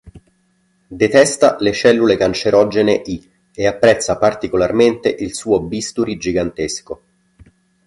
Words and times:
Detesta 0.99 1.57
le 1.59 1.71
cellule 1.73 2.17
cancerogene 2.17 3.03
ì 3.05 3.29
e 3.53 3.67
apprezza 3.67 4.17
particolarmente 4.17 5.09
il 5.19 5.35
suo 5.35 5.61
bisturi 5.61 6.17
gigantesco. 6.17 7.01